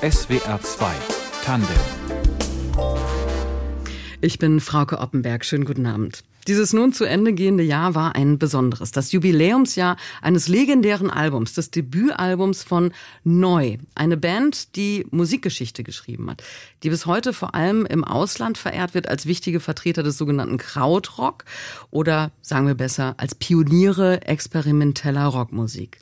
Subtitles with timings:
[0.00, 0.86] SWR 2
[1.44, 1.76] Tandem.
[4.22, 5.44] Ich bin Frauke Oppenberg.
[5.44, 6.24] Schönen guten Abend.
[6.46, 8.92] Dieses nun zu Ende gehende Jahr war ein besonderes.
[8.92, 12.92] Das Jubiläumsjahr eines legendären Albums, des Debütalbums von
[13.24, 13.78] Neu.
[13.96, 16.44] Eine Band, die Musikgeschichte geschrieben hat,
[16.84, 21.44] die bis heute vor allem im Ausland verehrt wird als wichtige Vertreter des sogenannten Krautrock
[21.90, 25.98] oder sagen wir besser als Pioniere experimenteller Rockmusik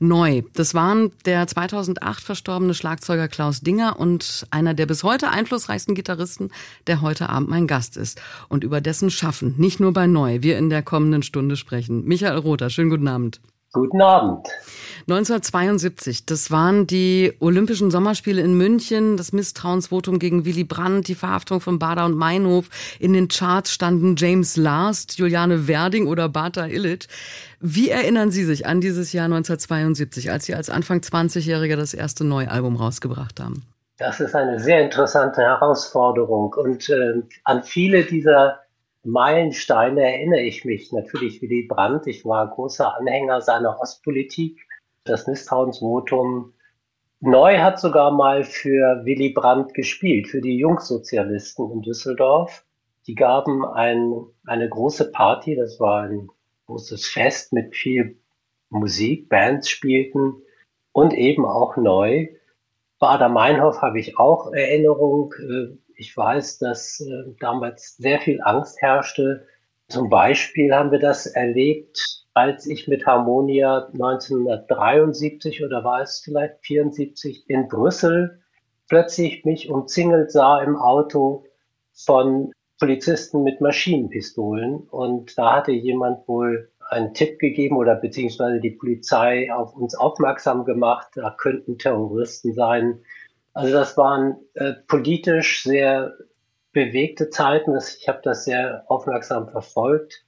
[0.00, 0.42] neu.
[0.54, 6.50] Das waren der 2008 verstorbene Schlagzeuger Klaus Dinger und einer der bis heute einflussreichsten Gitarristen,
[6.86, 8.20] der heute Abend mein Gast ist.
[8.48, 12.04] Und über dessen Schaffen, nicht nur bei Neu, wir in der kommenden Stunde sprechen.
[12.04, 13.40] Michael Rother, schönen guten Abend.
[13.72, 14.48] Guten Abend.
[15.08, 21.60] 1972, das waren die Olympischen Sommerspiele in München, das Misstrauensvotum gegen Willy Brandt, die Verhaftung
[21.60, 22.70] von Bader und Meinhof.
[22.98, 27.06] In den Charts standen James Last, Juliane Werding oder Bata Illich.
[27.60, 32.24] Wie erinnern Sie sich an dieses Jahr 1972, als Sie als Anfang 20-Jähriger das erste
[32.24, 33.62] Neualbum rausgebracht haben?
[33.98, 38.60] Das ist eine sehr interessante Herausforderung und äh, an viele dieser
[39.06, 40.92] Meilensteine erinnere ich mich.
[40.92, 42.06] Natürlich Willy Brandt.
[42.06, 44.58] Ich war großer Anhänger seiner Ostpolitik.
[45.04, 46.52] Das Misstrauensvotum.
[47.20, 52.64] Neu hat sogar mal für Willy Brandt gespielt, für die Jungsozialisten in Düsseldorf.
[53.06, 55.54] Die gaben ein, eine große Party.
[55.54, 56.28] Das war ein
[56.66, 58.18] großes Fest mit viel
[58.70, 59.28] Musik.
[59.28, 60.34] Bands spielten
[60.92, 62.28] und eben auch neu.
[62.98, 65.32] Bader Meinhof habe ich auch Erinnerung.
[65.96, 69.46] Ich weiß, dass äh, damals sehr viel Angst herrschte.
[69.88, 76.64] Zum Beispiel haben wir das erlebt, als ich mit Harmonia 1973 oder war es vielleicht
[76.64, 78.42] 74 in Brüssel
[78.88, 81.44] plötzlich mich umzingelt sah im Auto
[81.92, 84.80] von Polizisten mit Maschinenpistolen.
[84.90, 90.64] Und da hatte jemand wohl einen Tipp gegeben oder beziehungsweise die Polizei auf uns aufmerksam
[90.64, 93.00] gemacht, da könnten Terroristen sein.
[93.56, 96.12] Also das waren äh, politisch sehr
[96.72, 97.74] bewegte Zeiten.
[97.98, 100.26] Ich habe das sehr aufmerksam verfolgt.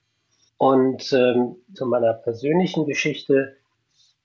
[0.56, 3.54] Und ähm, zu meiner persönlichen Geschichte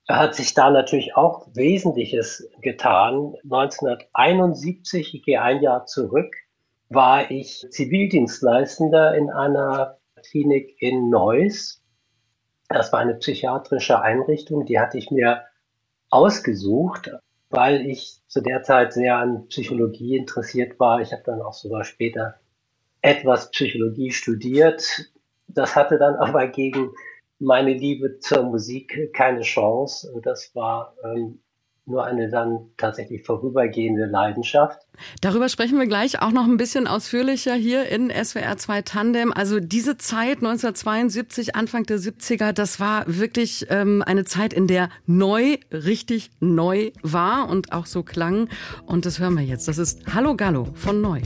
[0.07, 3.35] hat sich da natürlich auch Wesentliches getan.
[3.43, 6.33] 1971, ich gehe ein Jahr zurück,
[6.87, 9.97] war ich Zivildienstleistender in einer
[10.29, 11.83] Klinik in Neuss.
[12.69, 15.41] Das war eine psychiatrische Einrichtung, die hatte ich mir
[16.09, 17.11] ausgesucht
[17.53, 21.01] weil ich zu der Zeit sehr an Psychologie interessiert war.
[21.01, 22.39] Ich habe dann auch sogar später
[23.01, 25.11] etwas Psychologie studiert.
[25.47, 26.89] Das hatte dann aber gegen
[27.37, 30.11] meine Liebe zur Musik keine Chance.
[30.11, 31.42] Und das war ähm,
[31.85, 34.79] nur eine dann tatsächlich vorübergehende Leidenschaft.
[35.21, 39.33] Darüber sprechen wir gleich auch noch ein bisschen ausführlicher hier in SWR 2 Tandem.
[39.33, 44.89] Also diese Zeit 1972, Anfang der 70er, das war wirklich ähm, eine Zeit, in der
[45.05, 48.49] neu, richtig neu war und auch so klang.
[48.85, 49.67] Und das hören wir jetzt.
[49.67, 51.21] Das ist Hallo Gallo von Neu.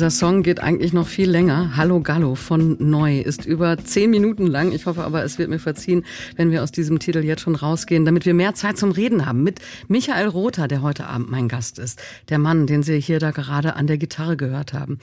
[0.00, 1.76] Dieser Song geht eigentlich noch viel länger.
[1.76, 4.72] Hallo Gallo von Neu ist über zehn Minuten lang.
[4.72, 6.06] Ich hoffe aber, es wird mir verziehen,
[6.36, 9.42] wenn wir aus diesem Titel jetzt schon rausgehen, damit wir mehr Zeit zum Reden haben
[9.42, 12.00] mit Michael Rother, der heute Abend mein Gast ist.
[12.30, 15.00] Der Mann, den Sie hier da gerade an der Gitarre gehört haben.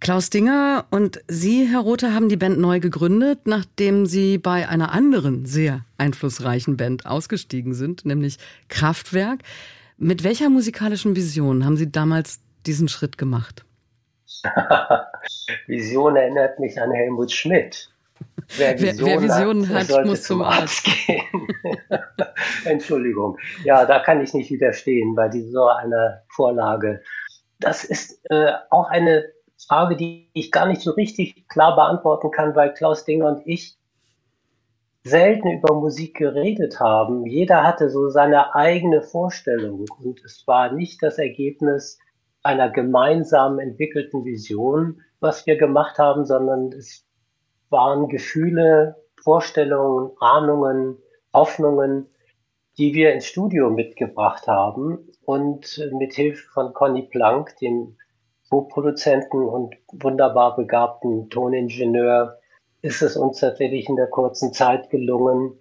[0.00, 4.92] Klaus Dinger und Sie, Herr Rother, haben die Band neu gegründet, nachdem Sie bei einer
[4.92, 8.38] anderen sehr einflussreichen Band ausgestiegen sind, nämlich
[8.70, 9.40] Kraftwerk.
[9.98, 13.66] Mit welcher musikalischen Vision haben Sie damals diesen Schritt gemacht?
[15.66, 17.90] Vision erinnert mich an Helmut Schmidt.
[18.56, 21.48] Wer Visionen, wer, wer Visionen hat, hat muss zum Arzt gehen.
[22.64, 23.38] Entschuldigung.
[23.64, 27.02] Ja, da kann ich nicht widerstehen bei so einer Vorlage.
[27.60, 29.24] Das ist äh, auch eine
[29.66, 33.76] Frage, die ich gar nicht so richtig klar beantworten kann, weil Klaus Dinger und ich
[35.04, 37.26] selten über Musik geredet haben.
[37.26, 41.98] Jeder hatte so seine eigene Vorstellung und es war nicht das Ergebnis
[42.42, 47.06] einer gemeinsam entwickelten Vision, was wir gemacht haben, sondern es
[47.70, 50.98] waren Gefühle, Vorstellungen, Ahnungen,
[51.32, 52.08] Hoffnungen,
[52.78, 57.96] die wir ins Studio mitgebracht haben und mit Hilfe von Conny Plank, dem
[58.50, 62.38] Co-Produzenten und wunderbar begabten Toningenieur,
[62.82, 65.58] ist es uns tatsächlich in der kurzen Zeit gelungen,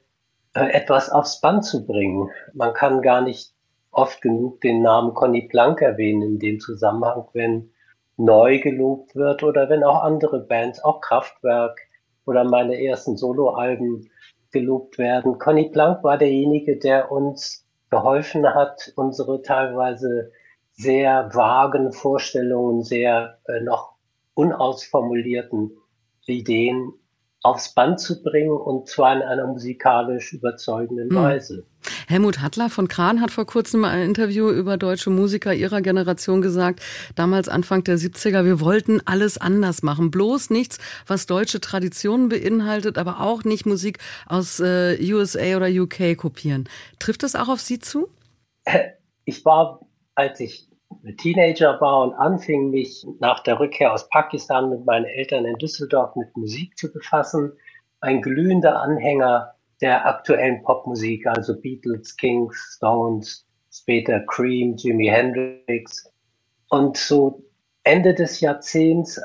[0.53, 2.29] äh, etwas aufs Band zu bringen.
[2.53, 3.53] Man kann gar nicht
[3.91, 7.71] oft genug den Namen Conny Plank erwähnen in dem Zusammenhang, wenn
[8.17, 11.79] neu gelobt wird oder wenn auch andere Bands, auch Kraftwerk
[12.25, 14.09] oder meine ersten Soloalben
[14.51, 15.39] gelobt werden.
[15.39, 20.31] Conny Plank war derjenige, der uns geholfen hat, unsere teilweise
[20.73, 23.95] sehr vagen Vorstellungen, sehr äh, noch
[24.33, 25.77] unausformulierten
[26.25, 26.93] Ideen
[27.43, 31.17] aufs Band zu bringen und zwar in einer musikalisch überzeugenden hm.
[31.17, 31.65] Weise.
[32.07, 36.81] Helmut Hattler von Kran hat vor kurzem ein Interview über deutsche Musiker ihrer Generation gesagt,
[37.15, 40.11] damals Anfang der 70er, wir wollten alles anders machen.
[40.11, 40.77] Bloß nichts,
[41.07, 43.97] was deutsche Traditionen beinhaltet, aber auch nicht Musik
[44.27, 46.69] aus äh, USA oder UK kopieren.
[46.99, 48.09] Trifft das auch auf Sie zu?
[49.25, 49.81] Ich war,
[50.15, 50.70] als ich
[51.17, 56.15] Teenager war und anfing, mich nach der Rückkehr aus Pakistan mit meinen Eltern in Düsseldorf
[56.15, 57.53] mit Musik zu befassen,
[58.01, 66.11] ein glühender Anhänger der aktuellen Popmusik, also Beatles, Kings, Stones, später Cream, Jimi Hendrix.
[66.69, 67.43] Und so
[67.83, 69.19] Ende des Jahrzehnts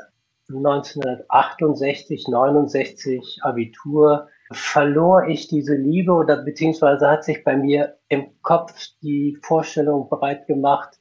[0.49, 8.73] 1968, 69 Abitur verlor ich diese Liebe oder beziehungsweise hat sich bei mir im Kopf
[9.01, 10.96] die Vorstellung breit gemacht,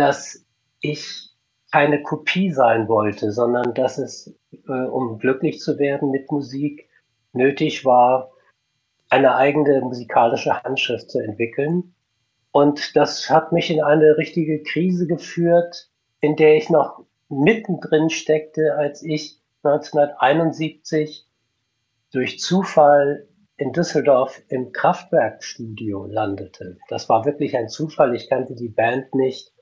[0.00, 0.46] dass
[0.80, 1.30] ich
[1.70, 4.34] keine Kopie sein wollte, sondern dass es,
[4.66, 6.88] äh, um glücklich zu werden mit Musik,
[7.32, 8.32] nötig war,
[9.10, 11.94] eine eigene musikalische Handschrift zu entwickeln.
[12.50, 18.74] Und das hat mich in eine richtige Krise geführt, in der ich noch mittendrin steckte,
[18.76, 21.28] als ich 1971
[22.10, 26.78] durch Zufall in Düsseldorf im Kraftwerkstudio landete.
[26.88, 28.16] Das war wirklich ein Zufall.
[28.16, 29.52] Ich kannte die Band nicht.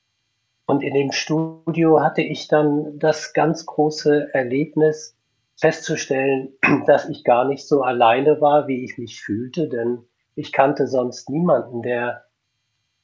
[0.68, 5.16] Und in dem Studio hatte ich dann das ganz große Erlebnis
[5.56, 6.50] festzustellen,
[6.86, 10.04] dass ich gar nicht so alleine war, wie ich mich fühlte, denn
[10.34, 12.24] ich kannte sonst niemanden, der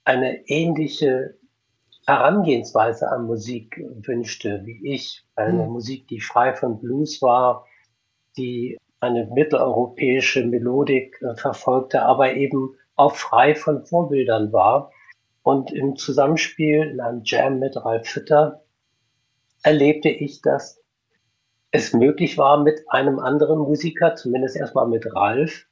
[0.05, 1.39] eine ähnliche
[2.07, 5.25] Herangehensweise an Musik wünschte, wie ich.
[5.35, 5.73] Eine mhm.
[5.73, 7.65] Musik, die frei von Blues war,
[8.37, 14.91] die eine mitteleuropäische Melodik äh, verfolgte, aber eben auch frei von Vorbildern war.
[15.45, 18.65] Und im Zusammenspiel in einem Jam mit Ralf Fütter
[19.63, 20.81] erlebte ich, dass
[21.71, 25.67] es möglich war, mit einem anderen Musiker, zumindest erstmal mit Ralf,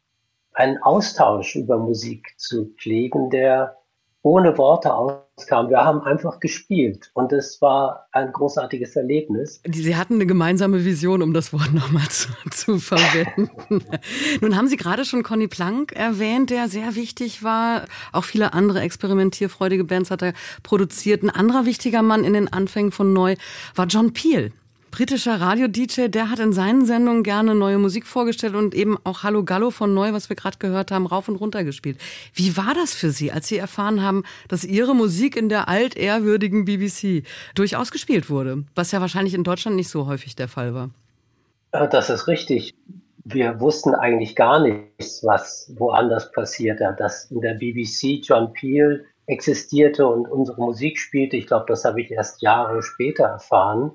[0.53, 3.79] einen Austausch über Musik zu pflegen, der
[4.23, 5.69] ohne Worte auskam.
[5.69, 9.61] Wir haben einfach gespielt und es war ein großartiges Erlebnis.
[9.69, 13.85] Sie hatten eine gemeinsame Vision, um das Wort nochmal zu, zu verwenden.
[14.41, 17.87] Nun haben Sie gerade schon Conny Plank erwähnt, der sehr wichtig war.
[18.13, 21.23] Auch viele andere experimentierfreudige Bands hat er produziert.
[21.23, 23.37] Ein anderer wichtiger Mann in den Anfängen von Neu
[23.75, 24.53] war John Peel
[24.93, 29.43] britischer Radio-DJ, der hat in seinen Sendungen gerne neue Musik vorgestellt und eben auch Hallo
[29.43, 31.99] Gallo von Neu, was wir gerade gehört haben, rauf und runter gespielt.
[32.35, 36.67] Wie war das für Sie, als Sie erfahren haben, dass Ihre Musik in der altehrwürdigen
[36.67, 37.25] BBC
[37.55, 40.91] durchaus gespielt wurde, was ja wahrscheinlich in Deutschland nicht so häufig der Fall war?
[41.73, 42.75] Das ist richtig.
[43.25, 50.07] Wir wussten eigentlich gar nichts, was woanders passierte, dass in der BBC John Peel existierte
[50.07, 51.39] und unsere Musik spielte.
[51.39, 53.93] Ich glaube, das habe ich erst Jahre später erfahren.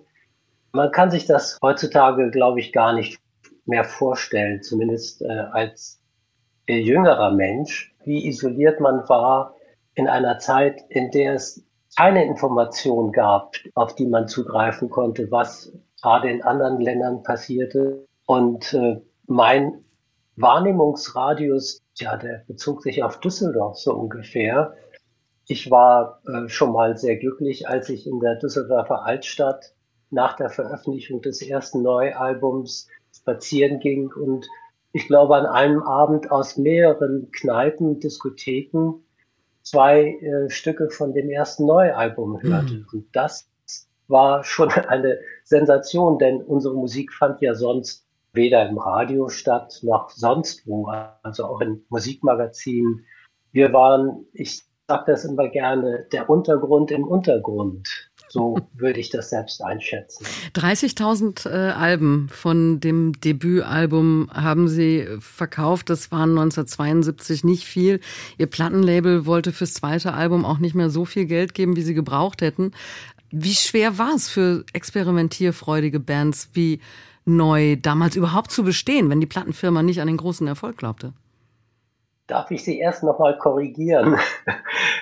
[0.77, 3.19] Man kann sich das heutzutage, glaube ich, gar nicht
[3.65, 5.99] mehr vorstellen, zumindest äh, als
[6.67, 9.55] jüngerer Mensch, wie isoliert man war
[9.95, 11.65] in einer Zeit, in der es
[11.97, 18.05] keine Information gab, auf die man zugreifen konnte, was gerade in anderen Ländern passierte.
[18.27, 19.83] Und äh, mein
[20.35, 24.75] Wahrnehmungsradius, ja, der bezog sich auf Düsseldorf so ungefähr.
[25.47, 29.73] Ich war äh, schon mal sehr glücklich, als ich in der Düsseldorfer Altstadt
[30.09, 34.47] nach der Veröffentlichung des ersten Neualbums spazieren ging und
[34.93, 39.03] ich glaube an einem Abend aus mehreren Kneipen, Diskotheken
[39.61, 42.73] zwei äh, Stücke von dem ersten Neualbum hörte.
[42.73, 42.87] Mhm.
[42.91, 43.49] Und das
[44.07, 50.09] war schon eine Sensation, denn unsere Musik fand ja sonst weder im Radio statt noch
[50.09, 50.87] sonst wo,
[51.23, 53.05] also auch in Musikmagazinen.
[53.51, 59.31] Wir waren, ich sage das immer gerne, der Untergrund im Untergrund So würde ich das
[59.31, 60.25] selbst einschätzen.
[60.53, 65.89] 30.000 äh, Alben von dem Debütalbum haben Sie verkauft.
[65.89, 67.99] Das waren 1972 nicht viel.
[68.37, 71.95] Ihr Plattenlabel wollte fürs zweite Album auch nicht mehr so viel Geld geben, wie Sie
[71.95, 72.73] gebraucht hätten.
[73.31, 76.79] Wie schwer war es für experimentierfreudige Bands wie
[77.25, 81.13] Neu damals überhaupt zu bestehen, wenn die Plattenfirma nicht an den großen Erfolg glaubte?
[82.27, 84.17] Darf ich Sie erst nochmal korrigieren?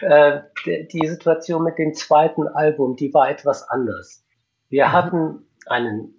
[0.02, 4.26] Äh, die Situation mit dem zweiten Album, die war etwas anders.
[4.68, 4.92] Wir mhm.
[4.92, 6.14] hatten einen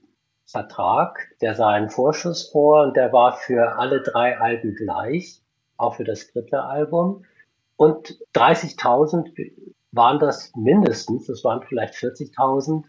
[0.47, 5.43] Vertrag, der sah einen Vorschuss vor und der war für alle drei Alben gleich,
[5.77, 7.25] auch für das dritte Album.
[7.77, 9.31] Und 30.000
[9.93, 12.85] waren das mindestens, das waren vielleicht 40.000.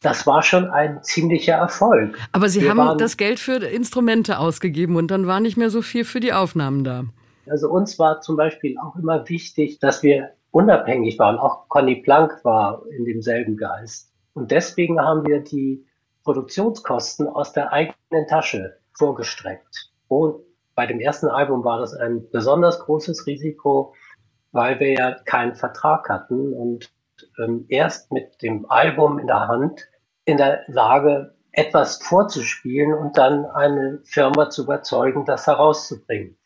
[0.00, 2.16] Das war schon ein ziemlicher Erfolg.
[2.32, 5.82] Aber Sie Wir haben das Geld für Instrumente ausgegeben und dann war nicht mehr so
[5.82, 7.04] viel für die Aufnahmen da.
[7.50, 11.38] Also uns war zum Beispiel auch immer wichtig, dass wir unabhängig waren.
[11.38, 14.12] Auch Conny Plank war in demselben Geist.
[14.34, 15.84] Und deswegen haben wir die
[16.24, 19.90] Produktionskosten aus der eigenen Tasche vorgestreckt.
[20.08, 23.94] Und bei dem ersten Album war das ein besonders großes Risiko,
[24.52, 26.90] weil wir ja keinen Vertrag hatten und
[27.38, 29.88] ähm, erst mit dem Album in der Hand
[30.24, 36.36] in der Lage, etwas vorzuspielen und dann eine Firma zu überzeugen, das herauszubringen.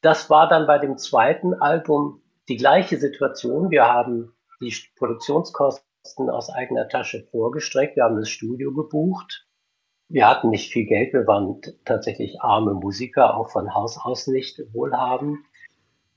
[0.00, 3.70] Das war dann bei dem zweiten Album die gleiche Situation.
[3.70, 7.96] Wir haben die Produktionskosten aus eigener Tasche vorgestreckt.
[7.96, 9.46] Wir haben das Studio gebucht.
[10.08, 11.12] Wir hatten nicht viel Geld.
[11.12, 15.38] Wir waren tatsächlich arme Musiker, auch von Haus aus nicht wohlhabend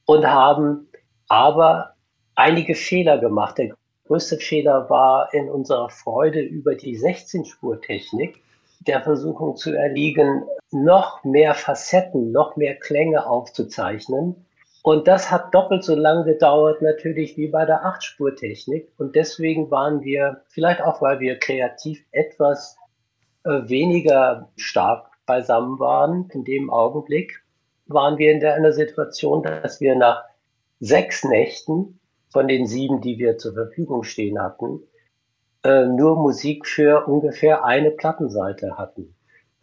[0.06, 0.90] und haben
[1.28, 1.96] aber
[2.36, 3.58] einige Fehler gemacht.
[3.58, 3.76] Der
[4.06, 8.43] größte Fehler war in unserer Freude über die 16-Spur-Technik,
[8.88, 14.46] der Versuchung zu erliegen, noch mehr Facetten, noch mehr Klänge aufzuzeichnen.
[14.84, 18.92] Und das hat doppelt so lange gedauert natürlich wie bei der 8-Spur-Technik.
[18.98, 22.78] Und deswegen waren wir, vielleicht auch weil wir kreativ etwas
[23.46, 27.44] äh, weniger stark beisammen waren in dem Augenblick,
[27.88, 30.24] waren wir in der, in der Situation, dass wir nach
[30.82, 32.00] sechs Nächten
[32.30, 34.82] von den sieben, die wir zur Verfügung stehen hatten,
[35.64, 39.16] äh, nur Musik für ungefähr eine Plattenseite hatten.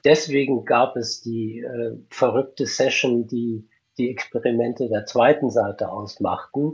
[0.04, 6.72] Deswegen gab es die äh, verrückte Session, die die Experimente der zweiten Seite ausmachten.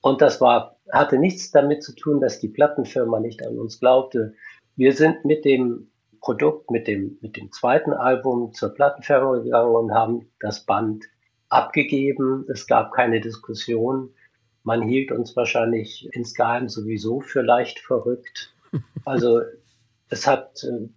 [0.00, 4.34] Und das war, hatte nichts damit zu tun, dass die Plattenfirma nicht an uns glaubte.
[4.76, 5.90] Wir sind mit dem
[6.20, 11.04] Produkt, mit dem, mit dem zweiten Album zur Plattenfirma gegangen und haben das Band
[11.50, 12.46] abgegeben.
[12.50, 14.14] Es gab keine Diskussion.
[14.62, 18.53] Man hielt uns wahrscheinlich insgeheim sowieso für leicht verrückt.
[19.04, 19.40] Also
[20.08, 20.88] es hat äh,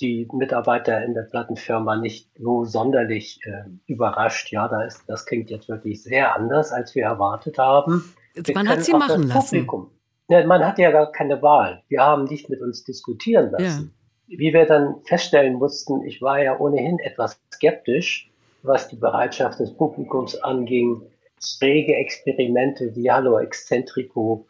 [0.00, 4.52] die Mitarbeiter in der Plattenfirma nicht so sonderlich äh, überrascht.
[4.52, 8.14] Ja, da ist, das klingt jetzt wirklich sehr anders, als wir erwartet haben.
[8.34, 9.66] Wir man hat sie machen lassen.
[10.28, 11.82] Ja, man hat ja gar keine Wahl.
[11.88, 13.92] Wir haben nicht mit uns diskutieren lassen.
[14.26, 14.38] Ja.
[14.38, 18.28] Wie wir dann feststellen mussten, ich war ja ohnehin etwas skeptisch,
[18.62, 21.00] was die Bereitschaft des Publikums anging,
[21.40, 24.46] schräge Experimente wie Hallo Exzentrico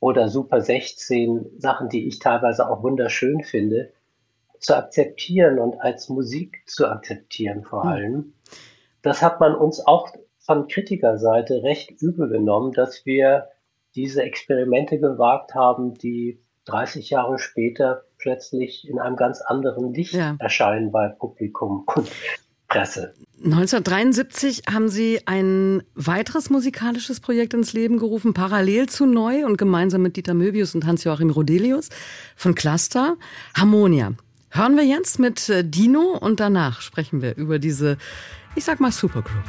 [0.00, 3.92] oder Super 16, Sachen, die ich teilweise auch wunderschön finde,
[4.58, 7.88] zu akzeptieren und als Musik zu akzeptieren vor hm.
[7.88, 8.32] allem.
[9.02, 13.48] Das hat man uns auch von Kritikerseite recht übel genommen, dass wir
[13.94, 20.36] diese Experimente gewagt haben, die 30 Jahre später plötzlich in einem ganz anderen Licht ja.
[20.38, 22.10] erscheinen bei Publikum und
[22.76, 23.14] Presse.
[23.44, 30.02] 1973 haben Sie ein weiteres musikalisches Projekt ins Leben gerufen, parallel zu Neu und gemeinsam
[30.02, 31.90] mit Dieter Möbius und Hans-Joachim Rodelius
[32.34, 33.16] von Cluster,
[33.54, 34.12] Harmonia.
[34.50, 37.98] Hören wir jetzt mit äh, Dino und danach sprechen wir über diese,
[38.54, 39.44] ich sag mal, Supergroup.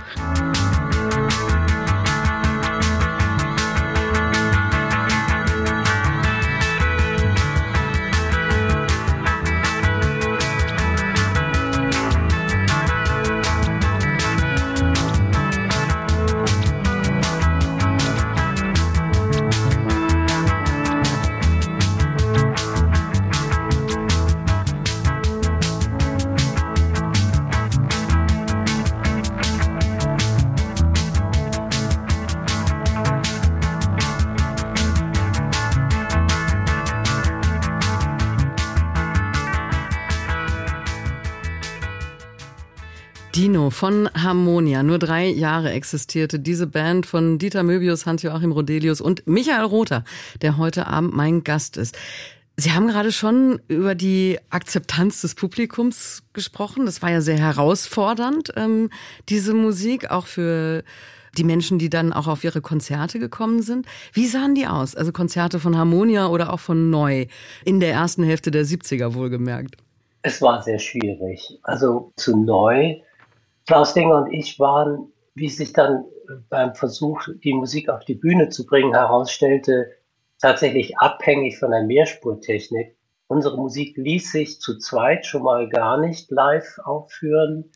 [43.36, 44.84] Dino von Harmonia.
[44.84, 50.03] Nur drei Jahre existierte diese Band von Dieter Möbius, Hans-Joachim Rodelius und Michael Rother,
[50.41, 51.98] der heute Abend mein Gast ist.
[52.55, 56.86] Sie haben gerade schon über die Akzeptanz des Publikums gesprochen.
[56.86, 58.89] Das war ja sehr herausfordernd, ähm,
[59.29, 60.84] diese Musik, auch für
[61.38, 63.86] die Menschen, die dann auch auf ihre Konzerte gekommen sind.
[64.13, 64.96] Wie sahen die aus?
[64.96, 67.27] Also Konzerte von Harmonia oder auch von Neu
[67.63, 69.77] in der ersten Hälfte der 70er wohlgemerkt.
[70.24, 71.60] Es war sehr schwierig.
[71.63, 72.96] Also zu Neu.
[73.67, 76.05] Klaus Dinger und ich waren, wie sich dann
[76.50, 79.91] beim Versuch, die Musik auf die Bühne zu bringen, herausstellte,
[80.41, 82.95] tatsächlich abhängig von der Mehrspurtechnik.
[83.27, 87.69] Unsere Musik ließ sich zu zweit schon mal gar nicht live aufführen.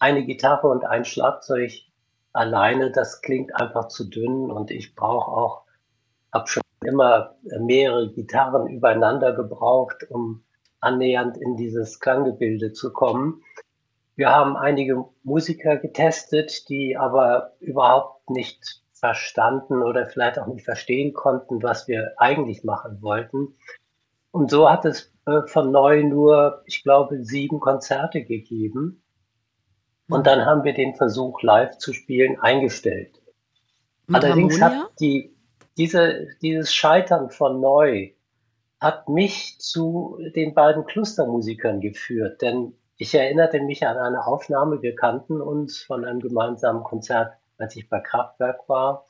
[0.00, 1.70] Eine Gitarre und ein Schlagzeug
[2.32, 5.62] alleine, das klingt einfach zu dünn und ich brauche auch,
[6.32, 10.42] habe schon immer mehrere Gitarren übereinander gebraucht, um
[10.80, 13.42] annähernd in dieses Klanggebilde zu kommen.
[14.16, 21.12] Wir haben einige Musiker getestet, die aber überhaupt nicht verstanden oder vielleicht auch nicht verstehen
[21.12, 23.54] konnten, was wir eigentlich machen wollten.
[24.30, 29.02] Und so hat es äh, von neu nur, ich glaube, sieben Konzerte gegeben.
[30.08, 33.20] Und dann haben wir den Versuch, live zu spielen, eingestellt.
[34.06, 34.84] Mit Allerdings Harmonia?
[34.84, 35.36] hat die,
[35.76, 38.12] diese, dieses Scheitern von neu
[38.80, 44.94] hat mich zu den beiden Klostermusikern geführt, denn ich erinnerte mich an eine Aufnahme, wir
[44.94, 49.06] kannten uns von einem gemeinsamen Konzert, als ich bei Kraftwerk war.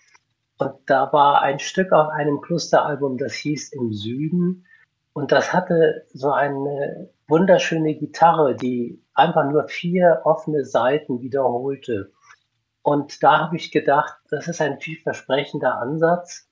[0.59, 4.67] Und da war ein Stück auf einem Klosteralbum, das hieß Im Süden.
[5.13, 12.13] Und das hatte so eine wunderschöne Gitarre, die einfach nur vier offene Seiten wiederholte.
[12.83, 16.49] Und da habe ich gedacht, das ist ein vielversprechender Ansatz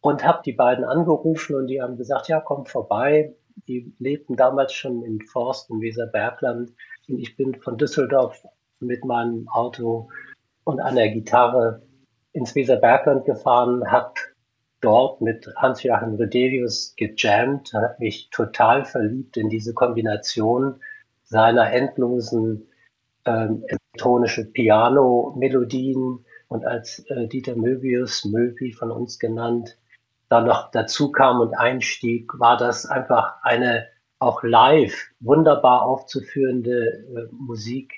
[0.00, 3.34] und habe die beiden angerufen und die haben gesagt, ja, komm vorbei.
[3.68, 6.72] Die lebten damals schon in Forst im Weserbergland.
[7.08, 8.44] Und ich bin von Düsseldorf
[8.80, 10.10] mit meinem Auto
[10.64, 11.82] und einer Gitarre
[12.32, 14.12] ins Weserbergland gefahren, habe
[14.80, 20.80] dort mit Hans-Joachim Redelius gejammt, hat mich total verliebt in diese Kombination
[21.24, 22.68] seiner endlosen
[23.24, 29.76] ähm, elektronische Piano-Melodien und als äh, Dieter Möbius, Möbi von uns genannt,
[30.28, 33.86] da noch dazu kam und einstieg, war das einfach eine
[34.18, 37.92] auch live wunderbar aufzuführende äh, Musik.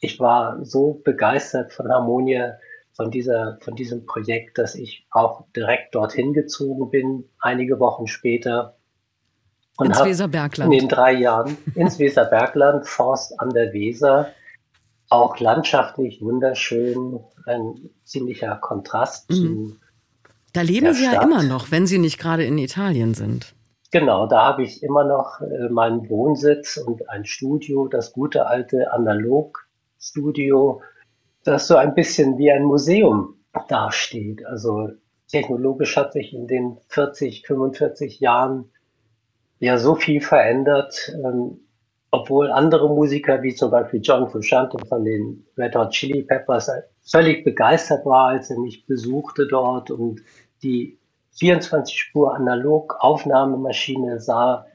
[0.00, 2.58] Ich war so begeistert von Harmonia,
[2.94, 8.76] von dieser, von diesem Projekt, dass ich auch direkt dorthin gezogen bin, einige Wochen später.
[9.76, 10.72] Und ins Weserbergland.
[10.72, 14.32] In den drei Jahren ins Weserbergland, Forst an der Weser,
[15.10, 19.34] auch landschaftlich wunderschön, ein ziemlicher Kontrast mhm.
[19.34, 19.76] zu
[20.56, 21.14] da leben Sie Stadt.
[21.14, 23.54] ja immer noch, wenn Sie nicht gerade in Italien sind.
[23.90, 28.92] Genau, da habe ich immer noch äh, meinen Wohnsitz und ein Studio, das gute alte
[28.92, 30.80] Analogstudio,
[31.44, 33.34] das so ein bisschen wie ein Museum
[33.68, 34.44] dasteht.
[34.46, 34.88] Also
[35.28, 38.70] technologisch hat sich in den 40, 45 Jahren
[39.58, 41.60] ja so viel verändert, ähm,
[42.10, 46.70] obwohl andere Musiker wie zum Beispiel John Frusciante von den Red Hot Chili Peppers
[47.02, 50.22] völlig begeistert war, als er mich besuchte dort und
[50.66, 50.98] die
[51.38, 54.66] 24 Spur analog Aufnahmemaschine sah,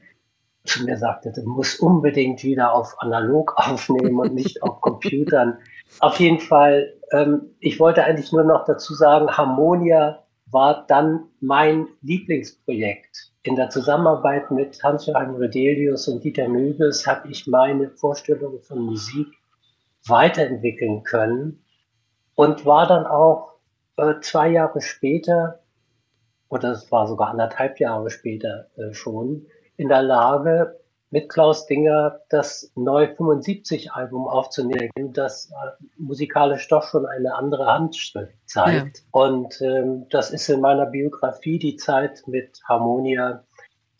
[0.64, 5.58] zu mir sagte, du musst unbedingt wieder auf analog aufnehmen und nicht auf Computern.
[6.00, 11.88] Auf jeden Fall, ähm, ich wollte eigentlich nur noch dazu sagen, Harmonia war dann mein
[12.02, 13.32] Lieblingsprojekt.
[13.42, 19.26] In der Zusammenarbeit mit Hans-Joachim Redelius und Dieter Möbes habe ich meine Vorstellung von Musik
[20.06, 21.64] weiterentwickeln können
[22.36, 23.54] und war dann auch
[23.96, 25.61] äh, zwei Jahre später,
[26.52, 29.46] oder es war sogar anderthalb Jahre später äh, schon,
[29.78, 36.82] in der Lage, mit Klaus Dinger das Neu 75 Album aufzunehmen, das äh, musikalisch doch
[36.82, 38.98] schon eine andere Handschrift zeigt.
[38.98, 39.04] Ja.
[39.12, 43.44] Und ähm, das ist in meiner Biografie die Zeit mit Harmonia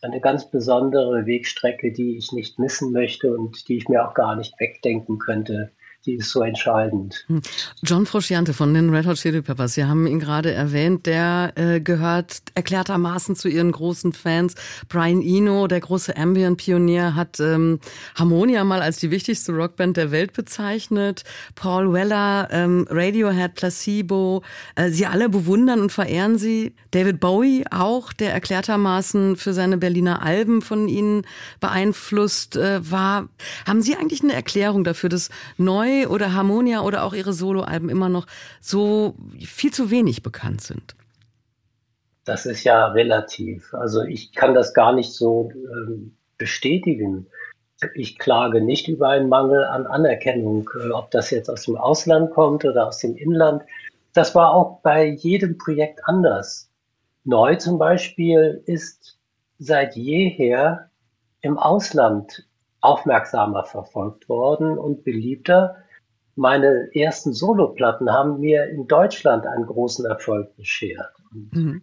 [0.03, 4.35] eine ganz besondere Wegstrecke, die ich nicht missen möchte und die ich mir auch gar
[4.35, 5.71] nicht wegdenken könnte
[6.05, 7.23] die ist so entscheidend.
[7.27, 7.41] Hm.
[7.81, 11.79] John Frusciante von den Red Hot Chili Peppers, Sie haben ihn gerade erwähnt, der äh,
[11.79, 14.55] gehört erklärtermaßen zu Ihren großen Fans.
[14.89, 17.79] Brian Eno, der große Ambient-Pionier, hat ähm,
[18.15, 21.23] Harmonia mal als die wichtigste Rockband der Welt bezeichnet.
[21.55, 24.43] Paul Weller, ähm, Radiohead, Placebo,
[24.75, 26.75] äh, Sie alle bewundern und verehren Sie.
[26.91, 31.25] David Bowie auch, der erklärtermaßen für seine Berliner Alben von Ihnen
[31.61, 33.29] beeinflusst äh, war.
[33.65, 38.09] Haben Sie eigentlich eine Erklärung dafür, dass neu oder Harmonia oder auch ihre Soloalben immer
[38.09, 38.25] noch
[38.61, 40.95] so viel zu wenig bekannt sind?
[42.25, 43.73] Das ist ja relativ.
[43.73, 47.27] Also ich kann das gar nicht so ähm, bestätigen.
[47.95, 52.31] Ich klage nicht über einen Mangel an Anerkennung, äh, ob das jetzt aus dem Ausland
[52.31, 53.63] kommt oder aus dem Inland.
[54.13, 56.69] Das war auch bei jedem Projekt anders.
[57.25, 59.17] Neu zum Beispiel ist
[59.57, 60.89] seit jeher
[61.41, 62.45] im Ausland
[62.81, 65.77] aufmerksamer verfolgt worden und beliebter.
[66.35, 71.13] Meine ersten Soloplatten haben mir in Deutschland einen großen Erfolg beschert.
[71.31, 71.81] Mhm.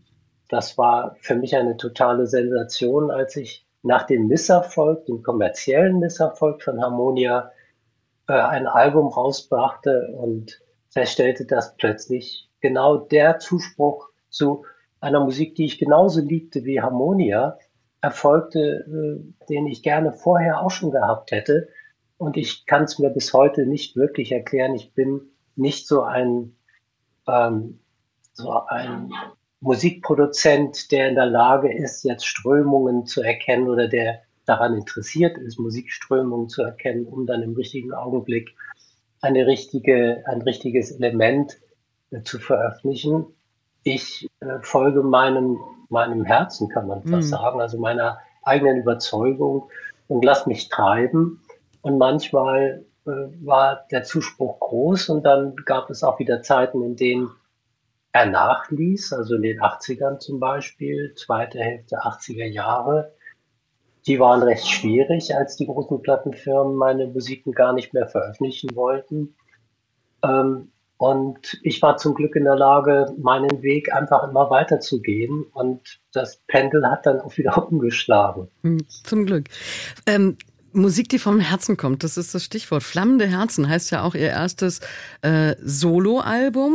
[0.49, 6.63] Das war für mich eine totale Sensation, als ich nach dem Misserfolg, dem kommerziellen Misserfolg
[6.63, 7.53] von Harmonia,
[8.29, 10.61] äh, ein Album rausbrachte und
[10.91, 14.65] feststellte, dass plötzlich genau der Zuspruch zu
[15.01, 17.59] einer Musik, die ich genauso liebte wie Harmonia,
[18.01, 21.69] erfolgte, äh, den ich gerne vorher auch schon gehabt hätte.
[22.21, 24.75] Und ich kann es mir bis heute nicht wirklich erklären.
[24.75, 25.23] Ich bin
[25.57, 26.55] nicht so ein,
[27.27, 27.81] ähm,
[28.35, 29.11] so ein
[29.61, 35.59] Musikproduzent, der in der Lage ist, jetzt Strömungen zu erkennen oder der daran interessiert ist,
[35.59, 38.55] Musikströmungen zu erkennen, um dann im richtigen Augenblick
[39.23, 41.59] eine richtige, ein richtiges Element
[42.11, 43.25] äh, zu veröffentlichen.
[43.83, 45.57] Ich äh, folge meinem,
[45.89, 47.35] meinem Herzen, kann man fast mhm.
[47.35, 49.71] sagen, also meiner eigenen Überzeugung
[50.07, 51.41] und lass mich treiben.
[51.83, 53.11] Und manchmal äh,
[53.45, 57.31] war der Zuspruch groß und dann gab es auch wieder Zeiten, in denen
[58.13, 63.13] er nachließ, also in den 80ern zum Beispiel, zweite Hälfte 80er Jahre.
[64.07, 69.37] Die waren recht schwierig, als die großen Plattenfirmen meine Musiken gar nicht mehr veröffentlichen wollten.
[70.23, 75.45] Ähm, und ich war zum Glück in der Lage, meinen Weg einfach immer weiterzugehen.
[75.53, 78.49] Und das Pendel hat dann auch wieder umgeschlagen.
[78.63, 79.47] Hm, zum Glück.
[80.07, 80.37] Ähm,
[80.73, 82.83] Musik, die vom Herzen kommt, das ist das Stichwort.
[82.83, 84.81] Flammende Herzen heißt ja auch ihr erstes
[85.23, 86.75] äh, Soloalbum.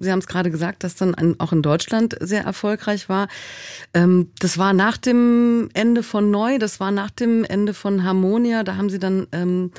[0.00, 3.28] Sie haben es gerade gesagt, das dann an, auch in Deutschland sehr erfolgreich war.
[3.92, 8.62] Ähm, das war nach dem Ende von Neu, das war nach dem Ende von Harmonia.
[8.62, 9.70] Da haben Sie dann ähm,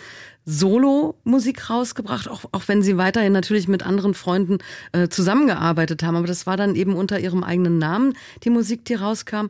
[0.46, 4.60] Solo-Musik rausgebracht, auch, auch wenn Sie weiterhin natürlich mit anderen Freunden
[4.92, 6.16] äh, zusammengearbeitet haben.
[6.16, 9.48] Aber das war dann eben unter Ihrem eigenen Namen, die Musik, die rauskam.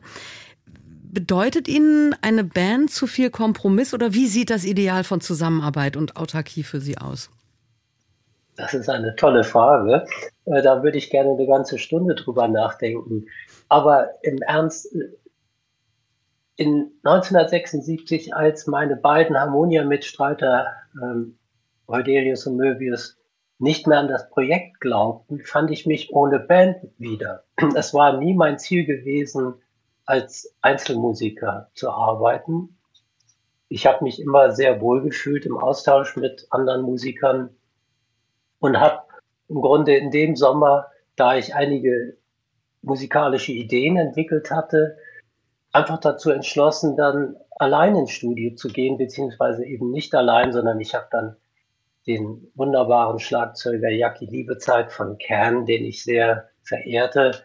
[1.16, 6.18] Bedeutet Ihnen eine Band zu viel Kompromiss oder wie sieht das Ideal von Zusammenarbeit und
[6.18, 7.30] Autarkie für Sie aus?
[8.56, 10.04] Das ist eine tolle Frage.
[10.44, 13.28] Äh, da würde ich gerne eine ganze Stunde drüber nachdenken.
[13.70, 15.08] Aber im Ernst, äh,
[16.56, 20.66] in 1976, als meine beiden Harmonia-Mitstreiter
[21.02, 21.38] ähm,
[21.86, 23.16] Eudelius und Möbius
[23.58, 27.44] nicht mehr an das Projekt glaubten, fand ich mich ohne Band wieder.
[27.74, 29.54] Es war nie mein Ziel gewesen,
[30.06, 32.78] als Einzelmusiker zu arbeiten.
[33.68, 37.50] Ich habe mich immer sehr wohl gefühlt im Austausch mit anderen Musikern
[38.60, 39.02] und habe
[39.48, 42.16] im Grunde in dem Sommer, da ich einige
[42.82, 44.96] musikalische Ideen entwickelt hatte,
[45.72, 50.94] einfach dazu entschlossen, dann allein ins Studio zu gehen, beziehungsweise eben nicht allein, sondern ich
[50.94, 51.36] habe dann
[52.06, 57.42] den wunderbaren Schlagzeuger Jackie Liebezeit von Kern, den ich sehr verehrte,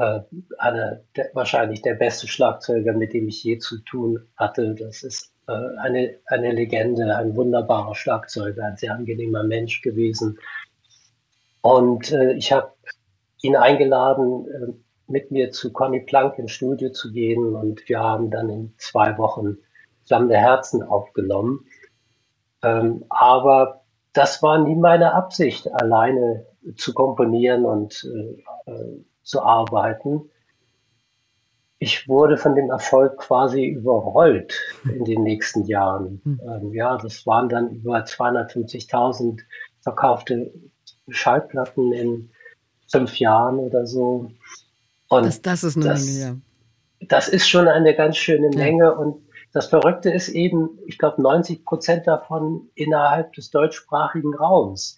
[0.00, 0.20] äh,
[0.56, 4.74] einer der, wahrscheinlich der beste Schlagzeuger, mit dem ich je zu tun hatte.
[4.74, 10.38] Das ist äh, eine, eine Legende, ein wunderbarer Schlagzeuger, ein sehr angenehmer Mensch gewesen.
[11.60, 12.72] Und äh, ich habe
[13.42, 14.72] ihn eingeladen, äh,
[15.06, 19.18] mit mir zu Conny Plank ins Studio zu gehen und wir haben dann in zwei
[19.18, 19.58] Wochen
[20.06, 21.66] Flammende Herzen aufgenommen.
[22.62, 23.82] Ähm, aber
[24.12, 30.30] das war nie meine Absicht, alleine zu komponieren und äh, äh zu arbeiten.
[31.78, 34.54] Ich wurde von dem Erfolg quasi überrollt
[34.84, 36.20] in den nächsten Jahren.
[36.24, 36.40] Hm.
[36.44, 39.40] Ähm, ja, das waren dann über 250.000
[39.80, 40.52] verkaufte
[41.08, 42.30] Schallplatten in
[42.90, 44.30] fünf Jahren oder so.
[45.08, 46.36] Und das, das ist eine das, Menge, ja.
[47.08, 48.90] Das ist schon eine ganz schöne Menge ja.
[48.90, 54.96] und das Verrückte ist eben, ich glaube, 90 Prozent davon innerhalb des deutschsprachigen Raums.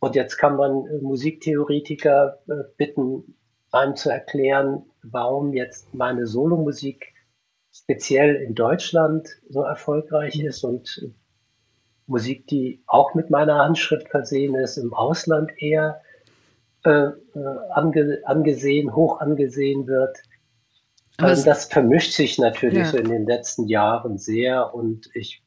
[0.00, 3.36] Und jetzt kann man äh, Musiktheoretiker äh, bitten,
[3.76, 7.14] einem zu erklären, warum jetzt meine Solomusik
[7.72, 11.10] speziell in Deutschland so erfolgreich ist und
[12.06, 16.00] Musik, die auch mit meiner Handschrift versehen ist, im Ausland eher
[16.84, 17.14] äh, äh
[17.70, 20.16] ange, angesehen, hoch angesehen wird.
[21.18, 22.84] Also das vermischt sich natürlich ja.
[22.84, 25.42] so in den letzten Jahren sehr und ich,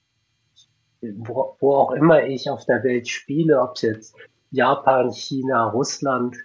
[1.02, 4.16] wo, wo auch immer ich auf der Welt spiele, ob es jetzt
[4.52, 6.36] Japan, China, Russland,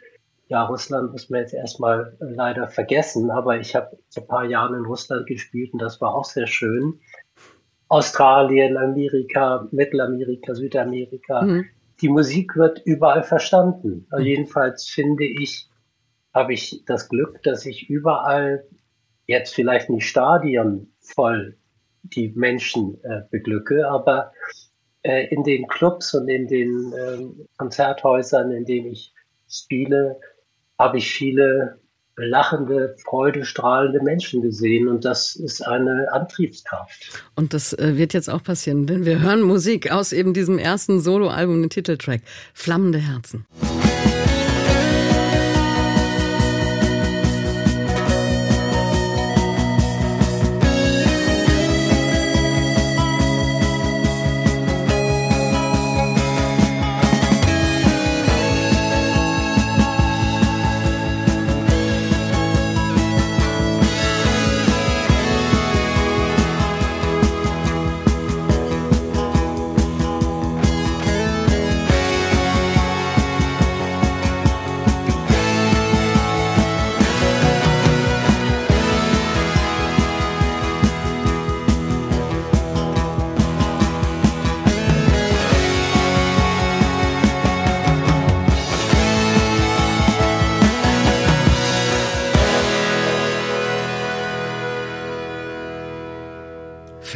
[0.55, 4.45] ja, Russland muss man jetzt erstmal äh, leider vergessen, aber ich habe vor ein paar
[4.45, 7.01] Jahren in Russland gespielt und das war auch sehr schön.
[7.88, 11.43] Australien, Amerika, Mittelamerika, Südamerika.
[11.43, 11.64] Mhm.
[12.01, 14.07] Die Musik wird überall verstanden.
[14.11, 15.69] Also jedenfalls finde ich,
[16.33, 18.64] habe ich das Glück, dass ich überall
[19.27, 21.57] jetzt vielleicht nicht Stadien voll
[22.05, 24.31] die Menschen äh, beglücke, aber
[25.03, 29.12] äh, in den Clubs und in den äh, Konzerthäusern, in denen ich
[29.49, 30.21] spiele,
[30.79, 31.79] habe ich viele
[32.17, 37.25] lachende, freudestrahlende Menschen gesehen und das ist eine Antriebskraft.
[37.35, 41.01] Und das äh, wird jetzt auch passieren, denn wir hören Musik aus eben diesem ersten
[41.01, 42.21] Soloalbum, den Titeltrack
[42.53, 43.47] Flammende Herzen.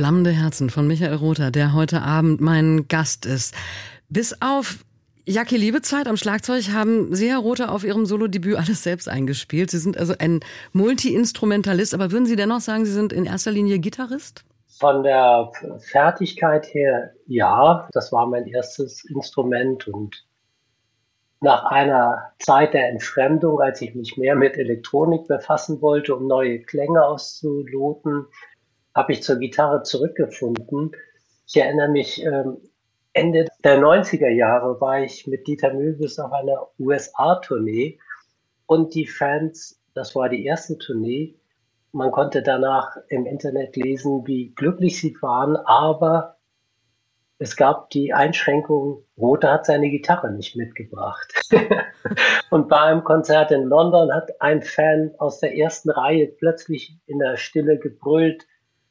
[0.09, 3.55] Flammende Herzen von Michael Rother, der heute Abend mein Gast ist.
[4.09, 4.79] Bis auf
[5.27, 9.71] Jackie Liebezeit am Schlagzeug haben Sie, Herr Rother, auf Ihrem Solodebüt alles selbst eingespielt.
[9.71, 10.40] Sie sind also ein
[10.73, 14.47] Multi-Instrumentalist, aber würden Sie dennoch sagen, Sie sind in erster Linie Gitarrist?
[14.79, 17.87] Von der Fertigkeit her, ja.
[17.92, 20.25] Das war mein erstes Instrument und
[21.40, 26.61] nach einer Zeit der Entfremdung, als ich mich mehr mit Elektronik befassen wollte, um neue
[26.62, 28.25] Klänge auszuloten,
[28.98, 30.90] habe ich zur Gitarre zurückgefunden.
[31.46, 32.56] Ich erinnere mich, ähm,
[33.12, 38.00] Ende der 90er Jahre war ich mit Dieter Mühlbüs auf einer USA-Tournee
[38.66, 41.37] und die Fans, das war die erste Tournee,
[41.92, 46.37] man konnte danach im Internet lesen, wie glücklich sie waren, aber
[47.38, 51.32] es gab die Einschränkung, Rote hat seine Gitarre nicht mitgebracht.
[52.50, 57.20] und bei einem Konzert in London hat ein Fan aus der ersten Reihe plötzlich in
[57.20, 58.44] der Stille gebrüllt,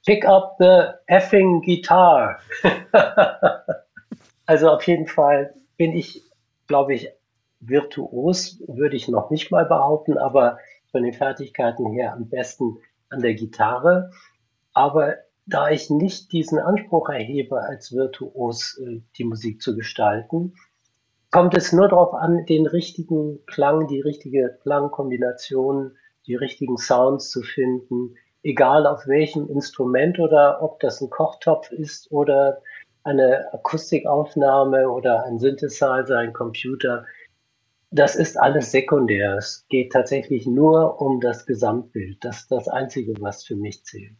[0.07, 2.39] pick up the effing guitar.
[4.45, 6.23] also auf jeden Fall bin ich,
[6.67, 7.09] glaube ich,
[7.59, 10.59] virtuos, würde ich noch nicht mal behaupten, aber
[10.91, 12.77] von den Fertigkeiten her am besten
[13.09, 14.11] an der Gitarre.
[14.71, 15.15] Aber
[15.45, 20.53] da ich nicht diesen Anspruch erhebe, als virtuos äh, die Musik zu gestalten,
[21.31, 27.41] kommt es nur darauf an, den richtigen Klang, die richtige Klangkombination, die richtigen Sounds zu
[27.41, 28.15] finden,
[28.47, 32.61] egal auf welchem Instrument oder ob das ein Kochtopf ist oder
[33.03, 37.05] eine Akustikaufnahme oder ein Synthesizer, ein Computer.
[37.91, 39.35] Das ist alles sekundär.
[39.37, 42.17] Es geht tatsächlich nur um das Gesamtbild.
[42.21, 44.17] Das ist das Einzige, was für mich zählt.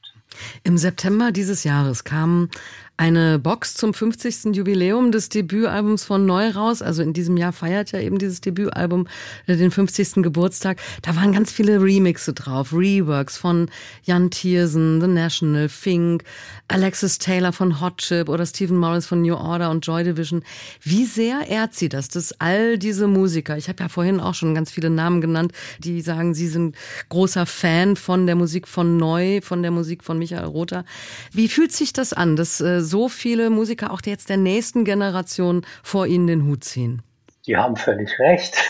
[0.64, 2.50] Im September dieses Jahres kam
[2.98, 4.56] eine Box zum 50.
[4.56, 6.82] Jubiläum des Debütalbums von Neu raus.
[6.82, 9.08] Also in diesem Jahr feiert ja eben dieses Debütalbum
[9.46, 10.24] äh, den 50.
[10.24, 10.80] Geburtstag.
[11.04, 13.70] Da waren ganz viele Remixe drauf, Reworks von
[14.04, 16.24] Jan Thiersen, The National, Fink,
[16.70, 20.44] Alexis Taylor von Hot Chip oder Stephen Morris von New Order und Joy Division.
[20.82, 24.56] Wie sehr ehrt sie das, dass all diese Musiker, ich habe ja vorhin auch schon
[24.56, 26.76] ganz viele Namen genannt, die sagen, sie sind
[27.10, 30.84] großer Fan von der Musik von Neu, von der Musik von Michael Rother.
[31.32, 35.66] Wie fühlt sich das an, dass äh, so viele Musiker auch jetzt der nächsten Generation
[35.84, 37.04] vor Ihnen den Hut ziehen?
[37.46, 38.56] Die haben völlig recht.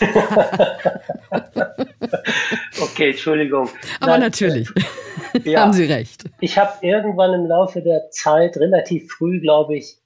[2.80, 3.68] okay, Entschuldigung.
[4.00, 4.68] Aber Nein, natürlich
[5.34, 6.24] äh, ja, haben Sie recht.
[6.40, 9.98] Ich habe irgendwann im Laufe der Zeit, relativ früh, glaube ich,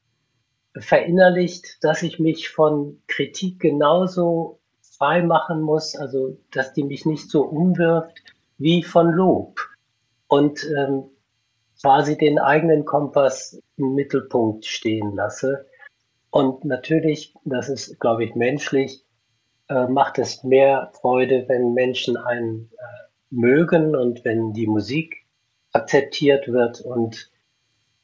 [0.75, 7.29] verinnerlicht, dass ich mich von Kritik genauso frei machen muss, also dass die mich nicht
[7.31, 8.23] so umwirft
[8.57, 9.61] wie von Lob.
[10.29, 11.05] Und ähm,
[11.83, 15.67] quasi den eigenen Kompass im Mittelpunkt stehen lasse.
[16.31, 19.05] Und natürlich, das ist, glaube ich, menschlich,
[19.69, 22.85] äh, macht es mehr Freude, wenn Menschen einen äh,
[23.31, 25.27] mögen und wenn die Musik
[25.73, 27.31] akzeptiert wird und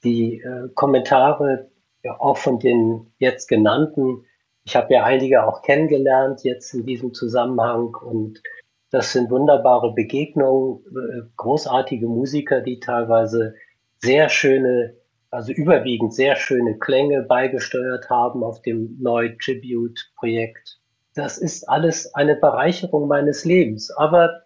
[0.05, 1.71] die äh, Kommentare
[2.03, 4.25] ja, auch von den jetzt genannten,
[4.65, 8.43] ich habe ja einige auch kennengelernt jetzt in diesem Zusammenhang und
[8.91, 13.55] das sind wunderbare Begegnungen, äh, großartige Musiker, die teilweise
[14.01, 14.97] sehr schöne,
[15.31, 20.81] also überwiegend sehr schöne Klänge beigesteuert haben auf dem Neu Tribute Projekt.
[21.15, 23.91] Das ist alles eine Bereicherung meines Lebens.
[23.91, 24.43] Aber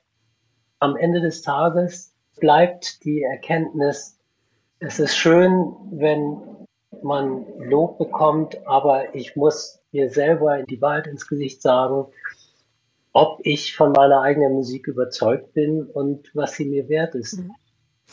[0.78, 4.18] am Ende des Tages bleibt die Erkenntnis,
[4.78, 6.66] es ist schön, wenn
[7.02, 12.06] man Lob bekommt, aber ich muss mir selber die Wahrheit ins Gesicht sagen,
[13.12, 17.38] ob ich von meiner eigenen Musik überzeugt bin und was sie mir wert ist.
[17.38, 17.52] Mhm.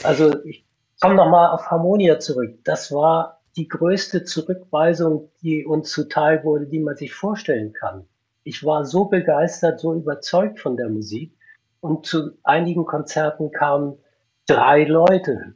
[0.03, 0.65] Also ich
[1.01, 2.59] komme nochmal auf Harmonia zurück.
[2.63, 8.05] Das war die größte Zurückweisung, die uns zuteil wurde, die man sich vorstellen kann.
[8.43, 11.35] Ich war so begeistert, so überzeugt von der Musik,
[11.81, 13.97] und zu einigen Konzerten kamen
[14.47, 15.53] drei Leute.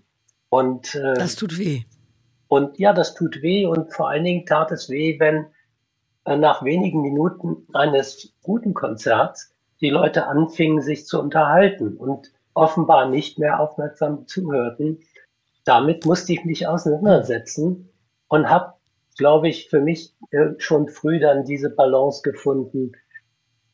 [0.50, 1.84] Und, äh, das tut weh.
[2.48, 5.48] Und ja, das tut weh und vor allen Dingen tat es weh, wenn
[6.26, 13.10] äh, nach wenigen Minuten eines guten Konzerts die Leute anfingen, sich zu unterhalten und offenbar
[13.10, 15.00] nicht mehr aufmerksam zuhörten.
[15.66, 17.90] Damit musste ich mich auseinandersetzen
[18.28, 18.74] und habe,
[19.18, 22.94] glaube ich, für mich äh, schon früh dann diese Balance gefunden,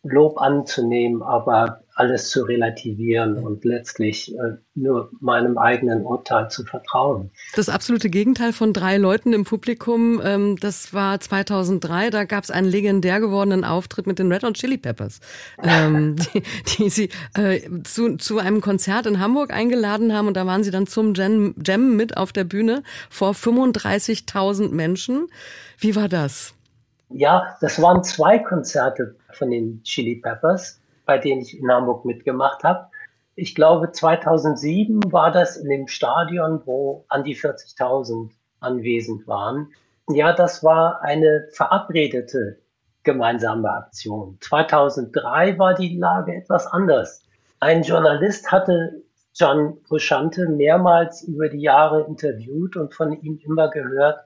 [0.04, 7.30] Lob anzunehmen, aber alles zu relativieren und letztlich äh, nur meinem eigenen Urteil zu vertrauen.
[7.58, 12.52] Das absolute Gegenteil von drei Leuten im Publikum, ähm, das war 2003, da gab es
[12.52, 15.20] einen legendär gewordenen Auftritt mit den Red Hot Chili Peppers,
[15.62, 16.44] ähm, die,
[16.78, 20.72] die sie äh, zu, zu einem Konzert in Hamburg eingeladen haben und da waren sie
[20.72, 25.28] dann zum Jam, Jam mit auf der Bühne vor 35.000 Menschen.
[25.78, 26.54] Wie war das?
[27.10, 30.79] Ja, das waren zwei Konzerte von den Chili Peppers,
[31.10, 32.88] bei denen ich in Hamburg mitgemacht habe.
[33.34, 39.74] Ich glaube, 2007 war das in dem Stadion, wo an die 40.000 anwesend waren.
[40.08, 42.60] Ja, das war eine verabredete
[43.02, 44.38] gemeinsame Aktion.
[44.40, 47.24] 2003 war die Lage etwas anders.
[47.60, 49.02] Ein Journalist hatte
[49.34, 54.20] John Frusciante mehrmals über die Jahre interviewt und von ihm immer gehört,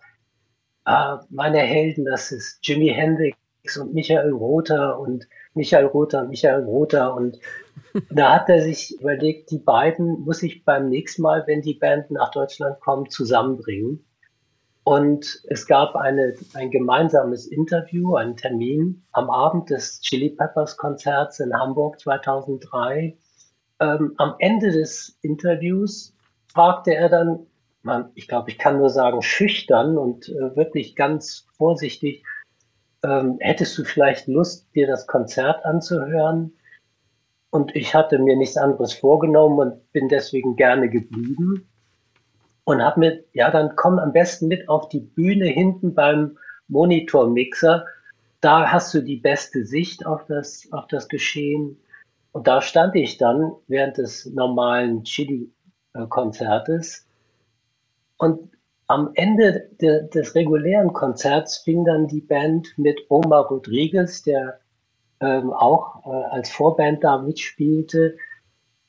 [0.86, 3.38] äh, meine Helden, das ist Jimi Hendrix
[3.78, 7.40] und Michael Rother und Michael Rother, Michael Rother und
[8.10, 12.12] da hat er sich überlegt, die beiden muss ich beim nächsten Mal, wenn die Band
[12.12, 14.06] nach Deutschland kommt, zusammenbringen.
[14.84, 21.40] Und es gab eine, ein gemeinsames Interview, einen Termin am Abend des Chili Peppers Konzerts
[21.40, 23.18] in Hamburg 2003.
[23.80, 26.14] Ähm, am Ende des Interviews
[26.48, 27.48] fragte er dann,
[27.82, 32.26] man, ich glaube, ich kann nur sagen, schüchtern und äh, wirklich ganz vorsichtig,
[33.04, 36.54] ähm, hättest du vielleicht Lust, dir das Konzert anzuhören?
[37.50, 41.68] Und ich hatte mir nichts anderes vorgenommen und bin deswegen gerne geblieben
[42.64, 46.38] und habe mir, ja, dann komm am besten mit auf die Bühne hinten beim
[46.68, 47.86] Monitormixer.
[48.42, 51.78] Da hast du die beste Sicht auf das, auf das Geschehen.
[52.32, 57.06] Und da stand ich dann während des normalen Chili-Konzertes
[58.18, 58.50] und
[58.88, 64.60] am Ende de, des regulären Konzerts fing dann die Band mit Omar Rodriguez, der
[65.20, 68.18] ähm, auch äh, als Vorband da mitspielte,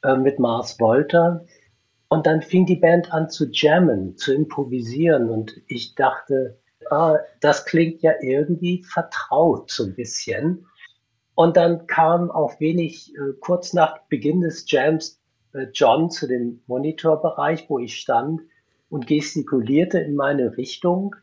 [0.03, 1.45] äh, mit Mars Volta.
[2.09, 5.31] Und dann fing die Band an zu jammen, zu improvisieren.
[5.31, 6.59] Und ich dachte,
[6.91, 10.67] ah, das klingt ja irgendwie vertraut so ein bisschen.
[11.35, 15.21] Und dann kam auch wenig, äh, kurz nach Beginn des Jams,
[15.53, 18.41] äh, John zu dem Monitorbereich, wo ich stand
[18.95, 21.17] und gestikulierte in meine Richtung.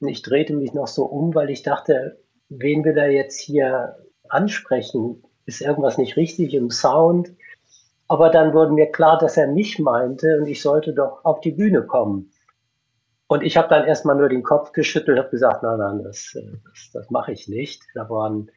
[0.00, 3.96] Und ich drehte mich noch so um, weil ich dachte, wen wir da jetzt hier
[4.28, 5.22] ansprechen?
[5.46, 7.32] Ist irgendwas nicht richtig im Sound?
[8.08, 11.52] Aber dann wurde mir klar, dass er mich meinte und ich sollte doch auf die
[11.52, 12.32] Bühne kommen.
[13.28, 16.90] Und ich habe dann erstmal nur den Kopf geschüttelt, habe gesagt, nein, nein, das, das,
[16.92, 17.80] das mache ich nicht.
[17.94, 18.50] Da waren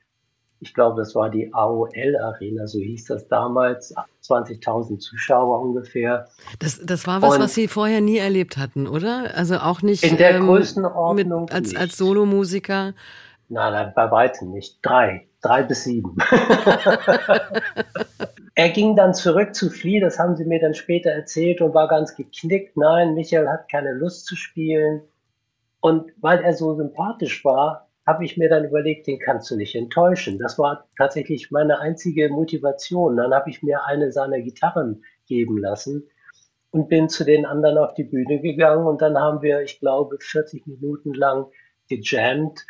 [0.60, 3.94] ich glaube, das war die AOL Arena, so hieß das damals,
[4.24, 6.28] 20.000 Zuschauer ungefähr.
[6.60, 9.32] Das, das war was, Und was Sie vorher nie erlebt hatten, oder?
[9.36, 12.94] Also auch nicht in der ähm, Größenordnung mit, als, als Solomusiker?
[13.50, 14.80] Nein, nein, bei weitem nicht.
[14.82, 16.18] Drei, drei bis sieben.
[18.56, 21.88] er ging dann zurück zu Flea, das haben sie mir dann später erzählt und war
[21.88, 22.76] ganz geknickt.
[22.76, 25.02] Nein, Michael hat keine Lust zu spielen.
[25.80, 29.76] Und weil er so sympathisch war, habe ich mir dann überlegt, den kannst du nicht
[29.76, 30.40] enttäuschen.
[30.40, 33.18] Das war tatsächlich meine einzige Motivation.
[33.18, 36.10] Dann habe ich mir eine seiner Gitarren geben lassen
[36.72, 40.18] und bin zu den anderen auf die Bühne gegangen und dann haben wir, ich glaube,
[40.22, 41.48] 40 Minuten lang
[41.90, 42.66] gejammt.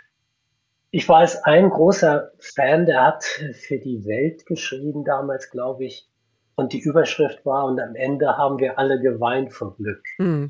[0.89, 6.09] Ich war als ein großer Fan, der hat für die Welt geschrieben damals, glaube ich.
[6.55, 10.03] Und die Überschrift war, und am Ende haben wir alle geweint vor Glück.
[10.17, 10.49] Mhm.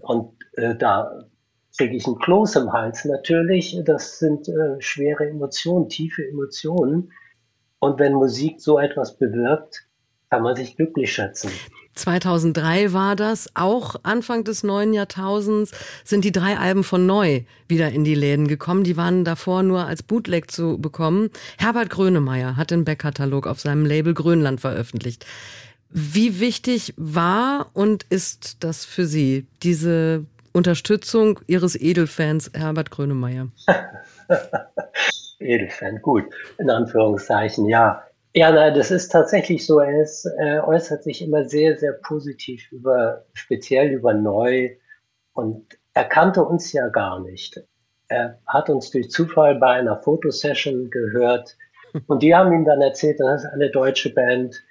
[0.00, 1.26] Und äh, da
[1.76, 3.78] kriege ich einen Kloß im Hals natürlich.
[3.84, 7.12] Das sind äh, schwere Emotionen, tiefe Emotionen.
[7.78, 9.86] Und wenn Musik so etwas bewirkt,
[10.30, 11.50] kann man sich glücklich schätzen.
[11.94, 13.50] 2003 war das.
[13.54, 15.72] Auch Anfang des neuen Jahrtausends
[16.04, 18.84] sind die drei Alben von Neu wieder in die Läden gekommen.
[18.84, 21.30] Die waren davor nur als Bootleg zu bekommen.
[21.58, 25.26] Herbert Grönemeyer hat den Backkatalog auf seinem Label Grönland veröffentlicht.
[25.90, 33.48] Wie wichtig war und ist das für Sie, diese Unterstützung Ihres Edelfans Herbert Grönemeyer?
[35.38, 36.24] Edelfan, gut,
[36.58, 38.02] in Anführungszeichen, ja.
[38.34, 39.80] Ja, nein, das ist tatsächlich so.
[39.80, 44.70] Er, ist, er äußert sich immer sehr, sehr positiv über, speziell über Neu.
[45.34, 47.62] Und er kannte uns ja gar nicht.
[48.08, 51.56] Er hat uns durch Zufall bei einer Fotosession gehört.
[52.06, 54.62] Und die haben ihm dann erzählt, das ist eine deutsche Band,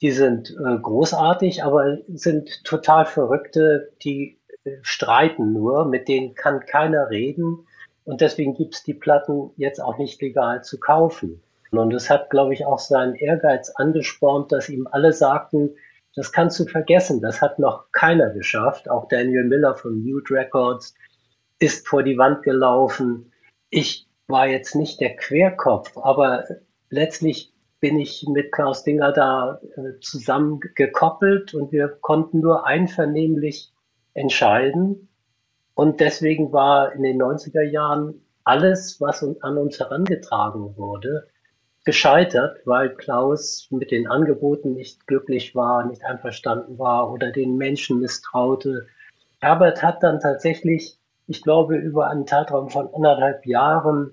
[0.00, 4.39] die sind äh, großartig, aber sind total Verrückte, die äh,
[4.82, 7.66] streiten nur, mit denen kann keiner reden.
[8.04, 11.42] Und deswegen gibt's die Platten jetzt auch nicht legal zu kaufen.
[11.70, 15.76] Und das hat, glaube ich, auch seinen Ehrgeiz angespornt, dass ihm alle sagten,
[16.16, 18.90] das kannst du vergessen, das hat noch keiner geschafft.
[18.90, 20.94] Auch Daniel Miller von Mute Records
[21.60, 23.32] ist vor die Wand gelaufen.
[23.68, 26.44] Ich war jetzt nicht der Querkopf, aber
[26.88, 33.72] letztlich bin ich mit Klaus Dinger da äh, zusammen gekoppelt und wir konnten nur einvernehmlich
[34.14, 35.08] entscheiden.
[35.74, 41.28] Und deswegen war in den 90er Jahren alles, was an uns herangetragen wurde,
[41.84, 48.00] gescheitert, weil Klaus mit den Angeboten nicht glücklich war, nicht einverstanden war oder den Menschen
[48.00, 48.86] misstraute.
[49.40, 54.12] Herbert hat dann tatsächlich, ich glaube, über einen Zeitraum von anderthalb Jahren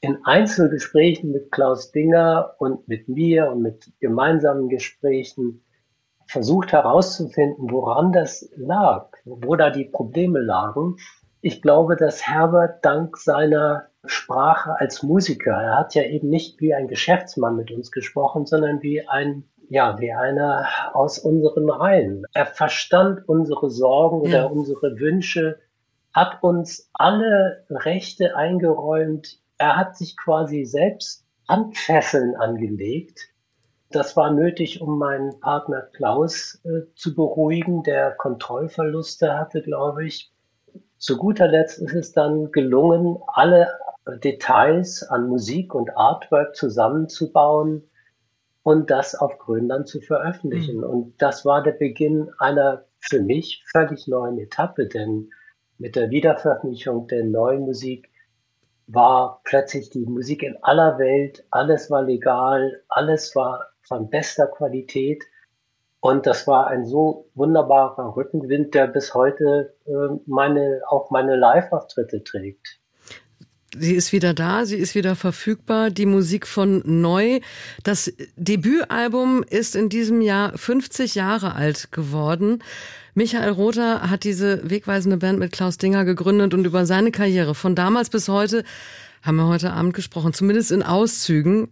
[0.00, 5.62] in Einzelgesprächen mit Klaus Dinger und mit mir und mit gemeinsamen Gesprächen
[6.28, 10.96] versucht herauszufinden, woran das lag, wo da die Probleme lagen.
[11.40, 16.74] Ich glaube, dass Herbert dank seiner Sprache als Musiker, er hat ja eben nicht wie
[16.74, 22.24] ein Geschäftsmann mit uns gesprochen, sondern wie ein ja, wie einer aus unseren Reihen.
[22.32, 24.44] Er verstand unsere Sorgen oder ja.
[24.46, 25.58] unsere Wünsche,
[26.14, 29.40] hat uns alle Rechte eingeräumt.
[29.58, 33.28] Er hat sich quasi selbst Handfesseln angelegt.
[33.90, 40.30] Das war nötig, um meinen Partner Klaus äh, zu beruhigen, der Kontrollverluste hatte, glaube ich.
[40.98, 43.68] Zu guter Letzt ist es dann gelungen, alle
[44.24, 47.88] Details an Musik und Artwork zusammenzubauen
[48.62, 50.78] und das auf Grönland zu veröffentlichen.
[50.78, 50.84] Mhm.
[50.84, 55.30] Und das war der Beginn einer für mich völlig neuen Etappe, denn
[55.78, 58.10] mit der Wiederveröffentlichung der neuen Musik
[58.86, 65.24] war plötzlich die Musik in aller Welt, alles war legal, alles war von bester Qualität
[66.00, 69.90] und das war ein so wunderbarer Rückenwind, der bis heute äh,
[70.26, 72.78] meine, auch meine Live-Auftritte trägt.
[73.76, 75.90] Sie ist wieder da, sie ist wieder verfügbar.
[75.90, 77.40] Die Musik von Neu.
[77.84, 82.62] Das Debütalbum ist in diesem Jahr 50 Jahre alt geworden.
[83.14, 87.74] Michael Rother hat diese wegweisende Band mit Klaus Dinger gegründet und über seine Karriere von
[87.74, 88.64] damals bis heute
[89.22, 91.68] haben wir heute Abend gesprochen, zumindest in Auszügen.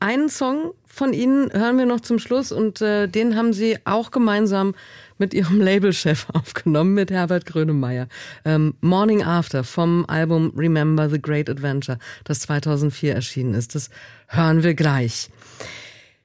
[0.00, 4.10] Einen Song von Ihnen hören wir noch zum Schluss und äh, den haben Sie auch
[4.10, 4.74] gemeinsam
[5.16, 8.08] mit Ihrem Labelchef aufgenommen, mit Herbert Grönemeyer.
[8.44, 13.74] Ähm, Morning After vom Album Remember the Great Adventure, das 2004 erschienen ist.
[13.74, 13.88] Das
[14.28, 15.30] hören wir gleich.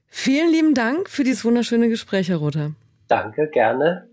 [0.08, 2.72] Vielen lieben Dank für dieses wunderschöne Gespräch, Herr Rother.
[3.08, 4.10] Danke, gerne.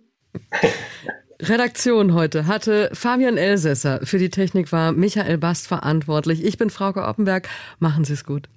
[1.40, 4.00] Redaktion heute hatte Fabian Elsässer.
[4.04, 6.44] Für die Technik war Michael Bast verantwortlich.
[6.44, 7.48] Ich bin Frauke Oppenberg.
[7.80, 8.48] Machen Sie es gut.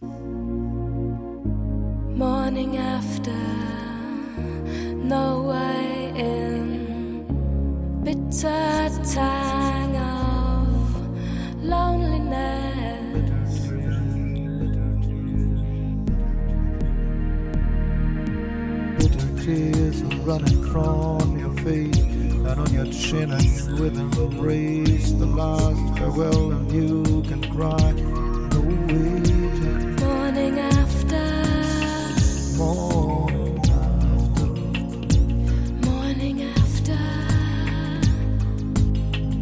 [2.15, 3.31] Morning after,
[5.03, 7.23] no way in,
[8.03, 10.77] bitter tang of
[11.63, 12.87] loneliness.
[18.97, 22.06] Bitter tears are running from your face.
[22.47, 27.91] And on your chin and with embrace the last farewell and you can cry.
[27.91, 31.25] No waiting morning after.
[32.57, 34.47] Morning after.
[35.85, 36.99] Morning after.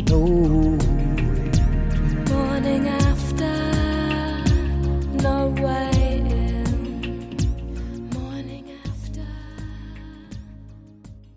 [0.09, 0.74] No